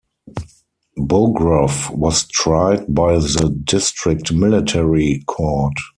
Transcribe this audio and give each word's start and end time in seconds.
Bogrov 0.97 1.91
was 1.91 2.23
tried 2.27 2.91
by 2.91 3.17
the 3.19 3.55
district 3.65 4.33
military 4.33 5.21
court. 5.27 5.73